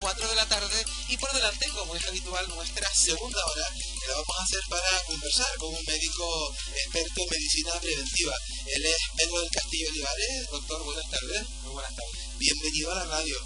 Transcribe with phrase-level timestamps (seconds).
[0.00, 4.14] 4 de la tarde y por delante, como es habitual, nuestra segunda hora que la
[4.14, 8.34] vamos a hacer para conversar con un médico experto en medicina preventiva.
[8.66, 10.50] Él es Pedro del Castillo Olivares.
[10.50, 11.48] Doctor, buenas tardes.
[11.62, 12.38] Muy buenas tardes.
[12.38, 13.36] Bienvenido a la radio.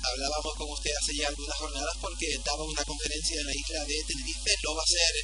[0.00, 4.04] Hablábamos con usted hace ya algunas jornadas porque daba una conferencia en la isla de
[4.06, 4.54] Tenerife.
[4.62, 5.14] Lo va a hacer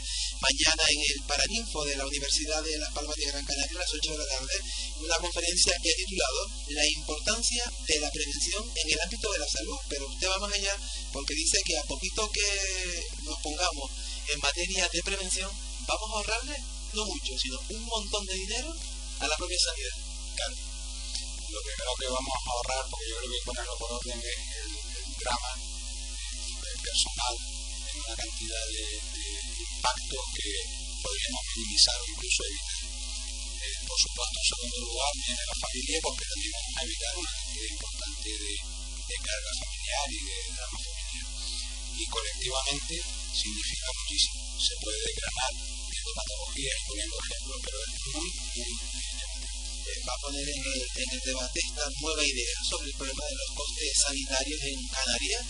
[0.45, 3.95] mañana en el Paraninfo de la Universidad de Las Palmas de Gran Canaria a las
[3.95, 4.55] 8 de la tarde.
[5.01, 9.49] Una conferencia que ha titulado La importancia de la prevención en el ámbito de la
[9.49, 9.79] salud.
[9.89, 10.77] Pero usted va más allá
[11.13, 12.49] porque dice que a poquito que
[13.25, 13.91] nos pongamos
[14.29, 15.51] en materia de prevención,
[15.89, 16.57] vamos a ahorrarle
[16.93, 18.69] no mucho, sino un montón de dinero
[19.21, 19.97] a la propia sanidad.
[21.49, 24.39] Lo que creo que vamos a ahorrar, porque yo creo que ponerlo por orden es
[24.61, 25.53] el, el drama
[26.65, 27.54] el personal
[28.01, 30.51] una cantidad de, de impactos que
[31.05, 32.83] podríamos minimizar o incluso evitar.
[33.65, 37.33] Eh, por supuesto, en segundo lugar, viene la familia, porque también vamos a evitar una
[37.35, 38.53] cantidad importante de,
[39.05, 41.27] de carga familiar y de drama familiar.
[41.95, 42.95] Y colectivamente
[43.35, 44.41] significa muchísimo.
[44.59, 48.73] Se puede desgranar viendo patologías poniendo ejemplos, pero es muy, muy
[49.85, 53.25] eh, va a poner en el, en el, debate esta nueva idea sobre el problema
[53.29, 55.45] de los costes sanitarios en Canarias.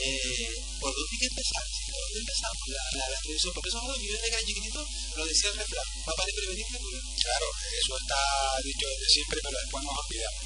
[0.00, 0.48] Eh,
[0.80, 1.64] ¿Por dónde hay que empezar?
[1.92, 3.52] ¿Por dónde empezamos la, la, la prevención?
[3.52, 4.84] Porque esos millones de gran chiquititos,
[5.16, 7.04] lo decía el refrán, va para prevenir que curar.
[7.20, 7.46] Claro,
[7.80, 8.20] eso está
[8.64, 10.42] dicho desde siempre, pero después nos olvidamos.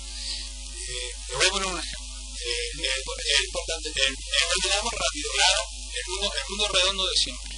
[0.74, 2.14] Eh, te voy a poner un ejemplo.
[2.34, 5.28] Eh, es importante, terminamos rápido.
[5.38, 5.62] Claro,
[5.94, 7.54] el mundo, el mundo redondo de siempre.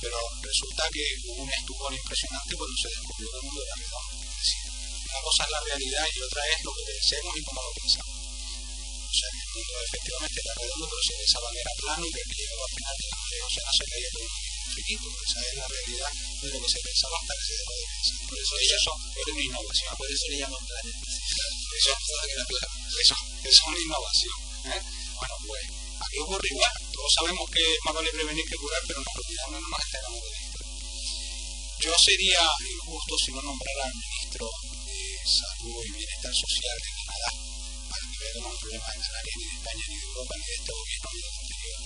[0.00, 4.14] Pero resulta que hubo un estupor impresionante cuando se descubrió que el mundo era redondo.
[4.14, 4.62] Es decir,
[5.10, 8.13] una cosa es la realidad y otra es lo que pensemos y cómo lo pensamos.
[9.14, 12.34] O sea, el mundo efectivamente era redondo, pero se pensaba que era plano y que
[12.34, 15.06] llegó al final de la océano se caía infinito.
[15.22, 16.10] Esa es la realidad
[16.42, 18.18] de lo que se pensaba hasta que se dejó de pensar.
[18.26, 19.90] Por eso, eso, eso era una innovación.
[19.94, 20.96] Por eso le llaman planes.
[22.98, 24.36] Eso, es una innovación.
[24.66, 24.82] ¿eh?
[24.82, 25.62] Bueno, pues
[25.94, 26.74] aquí ocurre igual.
[26.90, 30.30] Todos sabemos que más vale prevenir que curar, pero nos olvidamos, no nos enteramos de
[30.42, 30.58] esto.
[31.86, 34.50] Yo sería injusto si no nombrara al ministro
[35.22, 37.53] salud y bienestar social de Canadá
[38.50, 41.20] los problemas de Canarias ni de España ni de Europa ni de este gobierno ni
[41.24, 41.80] del anterior.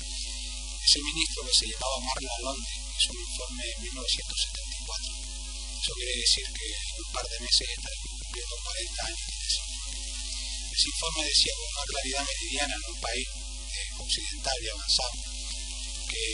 [0.88, 5.28] Ese ministro que se llamaba Marla Londres hizo un informe en 1974.
[5.78, 9.62] Eso quiere decir que en un par de meses estaremos cumpliendo 40 años de ese.
[10.74, 15.16] Ese informe decía con una claridad meridiana en un país eh, occidental y avanzado
[16.08, 16.24] que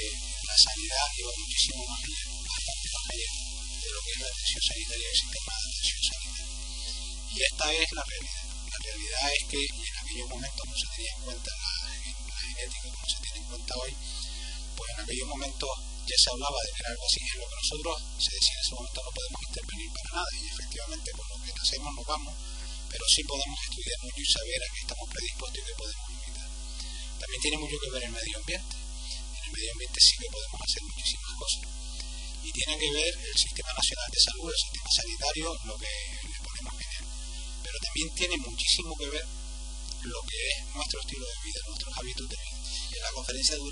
[0.45, 3.31] la sanidad iba muchísimo más allá, bastante más allá
[3.85, 6.47] de lo que es la atención sanitaria y el sistema de atención sanitaria.
[7.35, 8.54] Y esta es la realidad.
[8.75, 12.87] La realidad es que en aquellos momentos no se tenía en cuenta la, la genética
[12.91, 13.93] como se tiene en cuenta hoy,
[14.75, 15.71] pues en aquellos momentos
[16.11, 17.21] ya se hablaba de ver algo así.
[17.23, 20.43] En lo que nosotros se decía en ese momento no podemos intervenir para nada y
[20.51, 22.35] efectivamente por lo que nacemos nos vamos,
[22.91, 26.49] pero sí podemos estudiar mucho y saber a qué estamos predispuestos y qué podemos evitar.
[27.15, 28.75] También tiene mucho que ver el medio ambiente.
[28.75, 31.63] En el medio ambiente sí que podemos hacer muchísimas cosas.
[32.45, 35.93] Y tiene que ver el Sistema Nacional de Salud, el sistema sanitario, lo que
[37.95, 39.23] también tiene muchísimo que ver
[40.03, 43.05] lo que es nuestro estilo de vida, nuestros hábitos de vida.
[43.05, 43.55] La conferencia